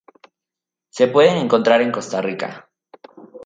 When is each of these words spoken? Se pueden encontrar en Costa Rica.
Se 0.89 1.09
pueden 1.09 1.37
encontrar 1.37 1.79
en 1.83 1.91
Costa 1.91 2.23
Rica. 2.23 2.71